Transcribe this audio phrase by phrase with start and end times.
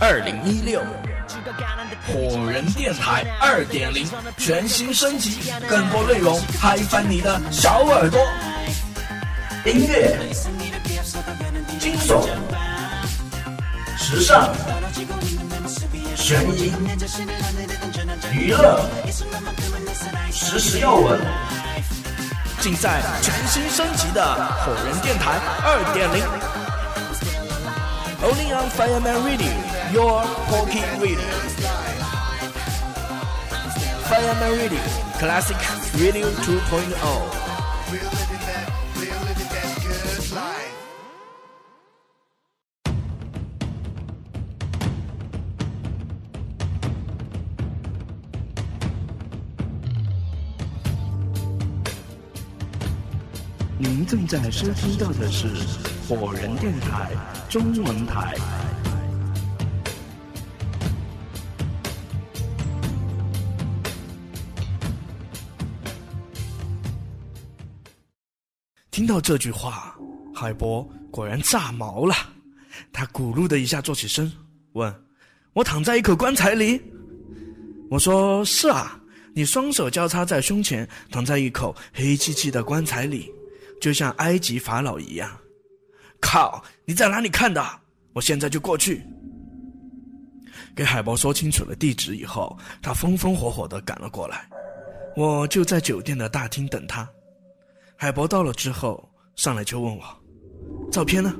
[0.00, 0.82] 二零一六，
[2.06, 8.20] 火人电台二点零全新升级，更多内容嗨翻你的小耳朵。
[9.64, 10.18] 音乐、
[11.78, 12.26] 惊悚、
[13.96, 14.54] 时尚、
[16.14, 16.72] 悬疑、
[18.32, 18.84] 娱乐、
[20.30, 21.18] 实时要闻，
[22.60, 24.22] 尽在全新升级的
[24.64, 26.22] 火人电台二点零。
[28.22, 29.52] Only on Fireman Radio,
[29.94, 31.18] your Pocket Radio.
[34.08, 34.80] Fireman Radio,
[35.20, 35.56] classic
[36.02, 37.44] radio 2.0.
[53.78, 55.46] 您正在收听到的是
[56.08, 57.12] 火人电台
[57.48, 58.34] 中文台。
[68.94, 69.92] 听到这句话，
[70.32, 72.14] 海波果然炸毛了。
[72.92, 74.30] 他咕噜的一下坐起身，
[74.74, 74.94] 问
[75.52, 76.80] ：“我躺在一口棺材里？”
[77.90, 78.96] 我说：“是啊，
[79.34, 83.28] 你双手交叉在胸前，躺在一口黑漆漆的棺材里。”
[83.82, 85.28] 就像埃及法老一样，
[86.20, 86.62] 靠！
[86.84, 87.60] 你在哪里看的？
[88.12, 89.02] 我现在就过去。
[90.72, 94.48] 给海波说清楚了地址以后，他风风火火的赶了过来。
[95.16, 97.10] 我就在酒店的大厅等他。
[97.96, 100.02] 海博到了之后，上来就问我
[100.90, 101.34] ：“照片呢？”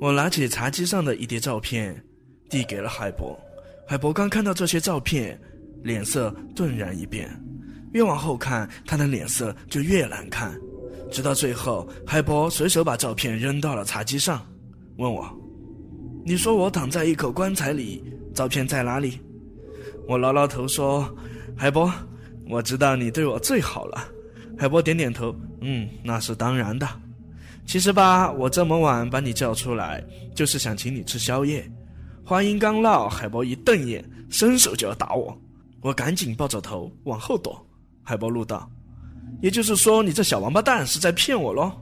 [0.00, 2.02] 我拿起茶几上的一叠照片，
[2.48, 3.38] 递给了海博。
[3.86, 5.38] 海博刚看到这些照片，
[5.82, 7.28] 脸色顿然一变。
[7.92, 10.58] 越往后看，他的脸色就越难看。
[11.10, 14.46] 直到最后，海博随手把照片扔到了茶几上，
[14.96, 15.28] 问我
[16.24, 18.02] ：“你说我躺在一口棺材里，
[18.34, 19.18] 照片在哪里？”
[20.06, 21.08] 我挠挠头说
[21.56, 21.92] ：“海博，
[22.48, 24.08] 我知道你对我最好了。”
[24.60, 26.86] 海波点点头：“嗯，那是当然的。
[27.64, 30.04] 其实吧，我这么晚把你叫出来，
[30.34, 31.66] 就是想请你吃宵夜。”
[32.22, 35.34] 话音刚落，海波一瞪眼，伸手就要打我，
[35.80, 37.66] 我赶紧抱着头往后躲。
[38.02, 38.70] 海波怒道。
[39.40, 41.72] 也就是说，你这小王八蛋是在骗我喽？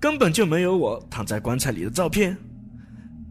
[0.00, 2.36] 根本就没有我躺在棺材里的照片。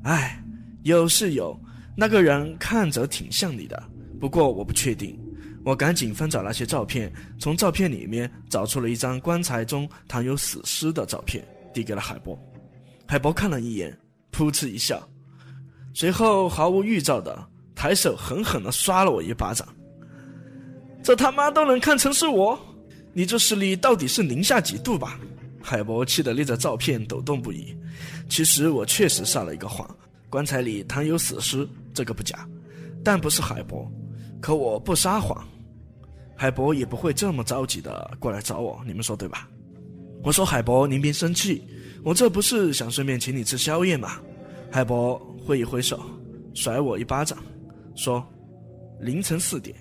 [0.04, 0.42] 哎，
[0.84, 1.60] 有是有，
[1.94, 3.84] 那个人看着挺像你的，
[4.18, 5.20] 不过我不确定。
[5.68, 12.40] 我赶紧翻找那些照片，从照片里面找出了一张棺材中躺有死尸的照片，递给了海波。
[13.06, 13.94] 海波看了一眼，
[14.32, 15.06] 噗嗤一笑，
[15.94, 17.46] 随后毫无预兆的
[17.76, 19.68] 抬手狠狠地刷了我一巴掌。
[21.04, 22.58] 这他妈都能看成是我？
[23.12, 25.20] 你这视力到底是零下几度吧？
[25.62, 27.76] 海博气得捏着照片抖动不已。
[28.30, 29.86] 其实我确实撒了一个谎，
[30.30, 32.48] 棺材里躺有死尸，这个不假。
[33.04, 33.86] 但不是海博，
[34.40, 35.46] 可我不撒谎，
[36.38, 38.80] 海博也不会这么着急的过来找我。
[38.86, 39.50] 你们说对吧？
[40.24, 41.64] 我说海博，您别生气，
[42.04, 44.20] 我这不是想顺便请你吃宵夜吗？
[44.72, 46.00] 海博挥一挥手，
[46.54, 47.38] 甩我一巴掌，
[47.96, 48.26] 说
[49.02, 49.76] ：“凌晨四点，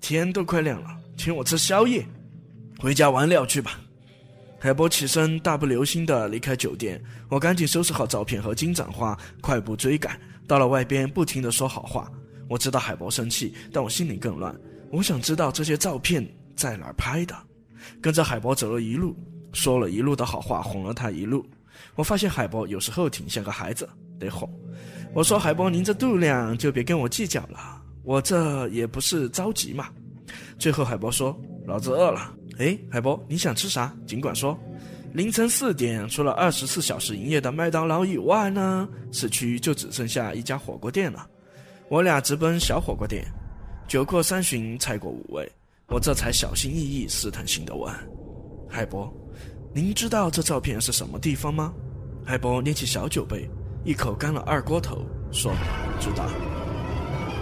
[0.00, 2.06] 天都快亮了，请我吃宵夜。”
[2.78, 3.78] 回家玩料去吧，
[4.58, 7.02] 海波起身，大步流星的离开酒店。
[7.28, 10.18] 我赶紧收拾好照片和金盏花，快步追赶。
[10.46, 12.10] 到了外边，不停的说好话。
[12.48, 14.54] 我知道海波生气，但我心里更乱。
[14.92, 16.22] 我想知道这些照片
[16.54, 17.34] 在哪儿拍的。
[18.00, 19.16] 跟着海波走了一路，
[19.54, 21.44] 说了一路的好话，哄了他一路。
[21.94, 23.88] 我发现海波有时候挺像个孩子，
[24.20, 24.48] 得哄。
[25.14, 29.88] 我说海波，您这度量就别跟我计较了，我这也不是着急嘛。
[30.58, 31.34] 最后海波说
[31.66, 33.94] ：“老子饿了。”哎，海波，你想吃啥？
[34.06, 34.58] 尽管说。
[35.14, 41.26] 凌晨四点，除了二十四小时营业的麦当劳以外呢，市区就只剩下一家火锅店了。
[41.88, 43.26] 我俩直奔小火锅店，
[43.92, 45.46] 酒过三巡，菜过五味，
[45.88, 47.92] 我这才小心翼翼、试探性的问
[48.66, 49.12] ：“海波，
[49.74, 51.74] 您知道这照片是什么地方吗？”
[52.24, 53.46] 海波捏起小酒杯，
[53.84, 55.52] 一口干了二锅头，说
[56.00, 56.26] ：“知道。”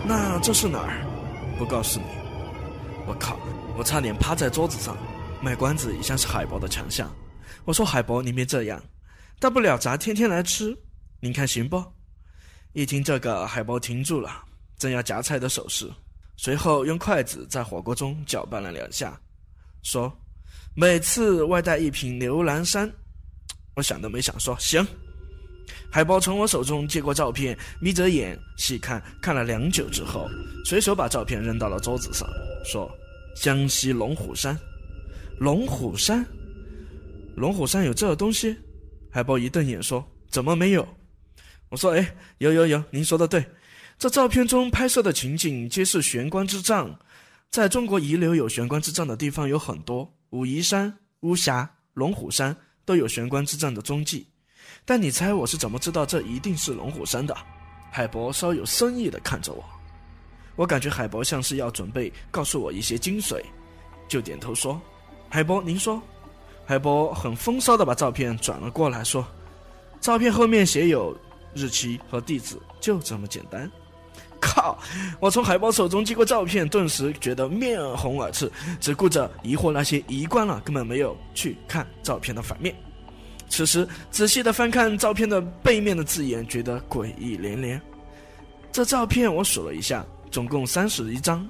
[0.05, 1.07] 那这是哪儿？
[1.57, 2.07] 不告诉你。
[3.07, 3.39] 我靠！
[3.79, 4.97] 我差点趴在桌子上，
[5.41, 7.09] 卖关子一向是海博的强项。
[7.65, 8.83] 我说：“海博，您别这样，
[9.39, 10.77] 大不了咱天天来吃，
[11.21, 11.81] 您看行不？”
[12.75, 14.43] 一听这个，海博停住了，
[14.77, 15.89] 正要夹菜的手势，
[16.43, 19.21] 随后用筷子在火锅中搅拌了两下，
[19.83, 20.11] 说
[20.75, 22.91] ：“每次外带一瓶牛栏山。
[23.77, 24.83] ”我想都没想说：“行。”
[25.93, 30.31] 海博从我手中接过照片，眯着眼细看，看了良久之后，
[30.65, 32.27] 随手把照片扔到了桌子上，
[32.65, 32.91] 说。
[33.37, 34.59] 江西龙虎山，
[35.39, 36.25] 龙虎山，
[37.37, 38.57] 龙虎山有这东西？
[39.11, 40.89] 海波一瞪眼说：“怎么没有？”
[41.69, 43.45] 我说：“哎，有有有，您说的对。
[44.01, 46.91] 这照片中拍摄的情景皆是玄关之障。
[47.51, 52.57] 在中国遗留有玄关之障的地方有很多，武夷山、巫峡、龙虎山
[52.87, 54.27] 都有玄关之障的踪迹。
[54.87, 57.37] 但你猜我是怎么知道这一定是龙虎山的？”
[57.93, 59.63] 海博稍有深意的看着我，
[60.57, 63.39] 我感觉海博像是要准备告诉我一些精髓，
[64.09, 64.81] 就点头说
[65.29, 66.01] ：“海博，您说。”
[66.65, 69.29] 海博很风骚的把照片转了过来，说
[70.01, 71.15] ：“照片后面写有
[71.53, 73.71] 日期和地址，就这么简单。”
[74.41, 74.79] 靠！
[75.21, 78.51] 我从海报手中接过照片，顿时觉得面红耳赤，
[78.81, 82.75] 只顾着疑惑那些遗关了，根本没有去看照片的反面。
[83.49, 87.81] 此时仔细的翻看照片的背面的字眼，觉得诡异连连。
[88.73, 91.47] 这照片我数了一下，总共三十一张，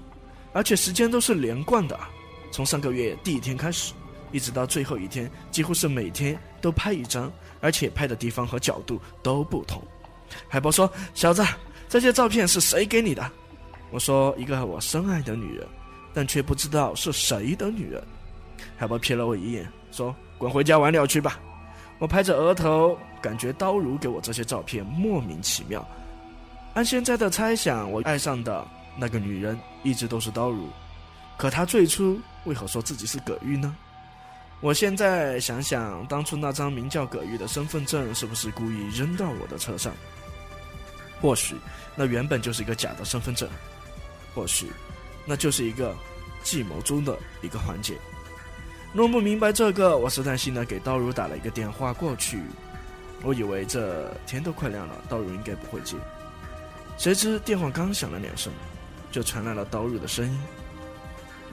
[0.52, 1.98] 而且时间都是连贯的，
[2.50, 3.92] 从上个月第一天开始。
[4.32, 9.82] 一直到最后一天，几乎是每天都拍一张，而且拍的地方和角度都不同。
[10.46, 11.44] 海波说：“小子，
[11.90, 13.30] 这些照片是谁给你的？”
[13.90, 15.66] 我说：“一个我深爱的女人，
[16.14, 18.00] 但却不知道是谁的女人。”
[18.78, 21.40] 海波瞥了我一眼，说：“滚回家玩鸟去吧。”
[21.98, 25.86] 我拍着额头，感觉刀如给我这些照片莫名其妙。
[26.74, 28.64] 按现在的猜想，我爱上的
[28.96, 30.68] 那个女人一直都是刀如，
[31.36, 33.76] 可她最初为何说自己是葛玉呢？
[34.60, 39.92] 我现在想想，当初那张名叫葛玉的身份证是不是故意扔到我的车上？
[41.20, 41.56] 或许
[41.94, 43.48] 那原本就是一个假的身份证，
[44.34, 44.70] 或许
[45.26, 45.94] 那就是一个
[46.42, 47.98] 计谋中的一个环节。
[48.92, 52.40] 弄不明白这个，我试探性的给刀如打了一个电话过去。
[53.22, 55.94] 我以为这天都快亮了，刀如应该不会接。
[56.96, 58.52] 谁知电话刚响了两声，
[59.12, 60.40] 就传来了刀如的声音：“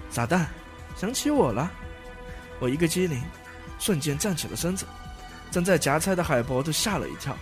[0.09, 0.49] 傻蛋，
[0.95, 1.69] 想起我了。”
[2.59, 3.21] 我一个机灵，
[3.79, 4.85] 瞬间站起了身子，
[5.51, 7.37] 正在夹菜的海博都吓了一跳，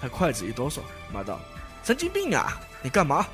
[0.00, 0.80] 他筷子一哆嗦，
[1.12, 1.40] 骂道
[1.84, 2.60] ：“神经病啊！
[2.82, 3.26] 你干嘛？”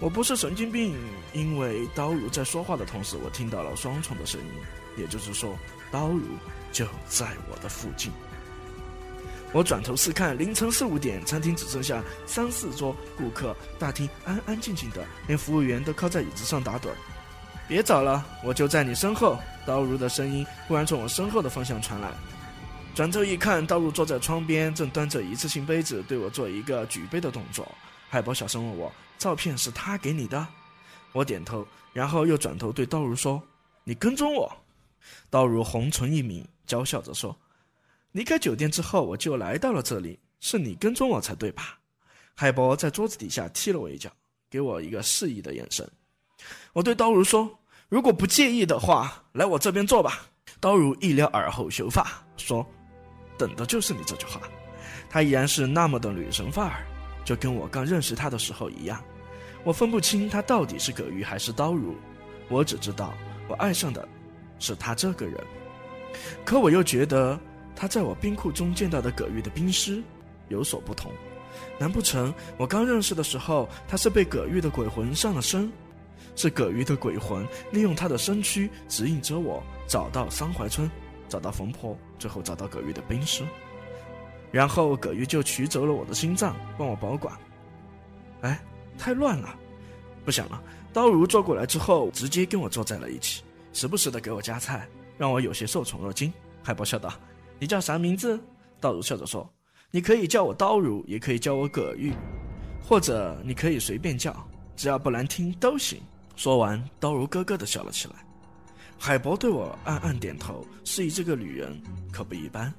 [0.00, 0.94] 我不是神经病，
[1.32, 4.46] 因为刀如在说话的同时，我听到了双重的声音，
[4.96, 5.56] 也就是说，
[5.90, 6.22] 刀如
[6.72, 8.12] 就在我的附近。
[9.52, 16.88] 我转头四看，凌晨四五点，餐厅只剩下三四桌顾客，大厅安安静静的，连服务员都靠在椅子上打盹。
[17.68, 19.38] 别找了，我就在你身后。
[19.64, 22.10] 刀如的声音忽然从我身后的方向传来，
[22.94, 27.66] 转头一看，刀如坐在窗边，正端着一次性杯子对我做一个举杯的动作。
[28.08, 30.46] 海波小声问我：“照片是他给你的？”
[31.10, 33.42] 我点头，然后又转头对刀如说
[33.82, 34.50] ：“你跟踪我。”
[35.28, 37.36] 刀如红唇一抿，娇笑着说
[38.12, 41.80] ：“离开酒店之后，我就来到了这里，是你跟踪我才对吧？”
[42.36, 44.08] 海博在桌子底下踢了我一脚，
[44.48, 45.88] 给我一个示意的眼神。
[46.72, 47.58] 我对刀如说
[47.90, 50.26] ：“如果不介意的话，来我这边坐吧。”
[50.60, 52.66] 刀如一撩耳后秀发，说
[53.38, 54.40] ：“等的就是你这句话。”
[55.08, 56.84] 她依然是那么的女神范儿，
[57.24, 59.02] 就跟我刚认识她的时候一样。
[59.62, 61.94] 我分不清她到底是葛玉还是刀如，
[62.48, 63.14] 我只知道
[63.48, 64.06] 我爱上的
[64.58, 65.38] 是她这个人。
[66.44, 67.38] 可我又觉得，
[67.76, 70.02] 她在我冰库中见到的葛玉的冰尸
[70.48, 71.12] 有所不同。
[71.78, 75.70] 难不成我刚认识的时候，她是被葛玉的鬼魂上了身？
[76.36, 80.90] 是葛玉的鬼魂利用他的身躯指引着我找到桑怀村，
[81.34, 83.42] 找到冯婆，最后找到葛玉的冰尸，
[84.52, 87.36] 然后葛玉就取走了我的心脏，帮我保管。
[88.42, 88.62] 哎，
[88.96, 89.52] 太乱了，
[90.24, 90.62] 不想了。
[90.92, 94.88] 刀如坐过来之后，直接跟我坐在了一起，时不时的给我夹菜，
[95.18, 96.32] 让我有些受宠若惊。
[96.62, 97.12] 海波笑道
[97.58, 98.38] ：“你叫啥名字？”
[98.78, 99.52] 刀如笑着说
[99.90, 102.12] ：“你可以叫我刀如，也可以叫我葛玉，
[102.80, 104.32] 或者你可以随便叫，
[104.76, 106.00] 只要不难听都行。”
[106.36, 108.14] 说完，刀如咯咯的笑了起来。
[108.98, 111.78] 海博对我暗暗点头，示意这个女人
[112.10, 112.72] 可不一般。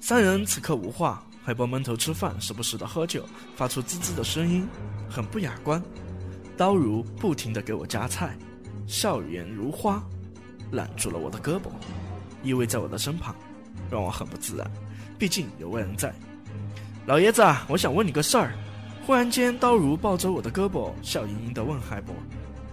[0.00, 3.26] 三人此刻无话，海博闷头吃饭，时不时的喝酒，
[3.56, 4.66] 发出滋滋的声音，
[5.08, 5.82] 很不雅观。
[6.56, 8.36] 刀如不停的给我夹菜，
[8.86, 10.00] 笑颜如花，
[10.70, 11.68] 揽住了我的胳膊，
[12.42, 13.34] 依偎在我的身旁，
[13.90, 14.70] 让我很不自然。
[15.18, 16.14] 毕竟有外人在。
[17.06, 18.54] 老爷子，我想问你个事儿。
[19.06, 22.14] 忽然间，刀如抱着我的胳膊，笑盈盈的问海博。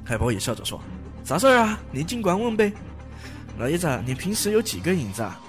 [0.06, 0.82] 海博也笑着说
[1.24, 1.80] ：“啥事儿啊？
[1.92, 2.72] 你尽管问呗。”
[3.60, 5.22] 老爷子，你平时有几个影子？
[5.22, 5.40] 啊？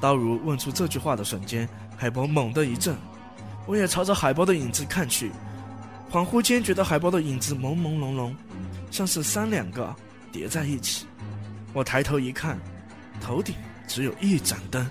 [0.00, 1.66] 刀如问出这句话的瞬间，
[1.96, 2.94] 海波猛地一震，
[3.66, 5.30] 我也朝着海波的影子看去，
[6.10, 8.34] 恍惚间觉得海波的影子朦朦胧胧，
[8.90, 9.94] 像是三两个
[10.30, 11.06] 叠在一起。
[11.72, 12.58] 我抬头一看，
[13.20, 13.54] 头顶
[13.88, 14.86] 只有一盏灯，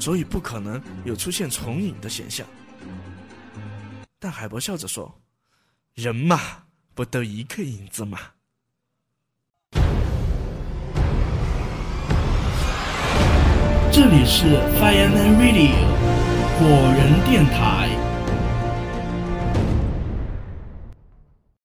[0.00, 2.44] 所以不可能有出现重影的现象。
[4.18, 5.14] 但海波笑着说
[5.94, 6.40] ：“人嘛，
[6.94, 8.18] 不都一个影子吗？”
[13.90, 14.44] 这里是
[14.78, 15.72] Fireman Radio
[16.58, 17.97] 火人电台。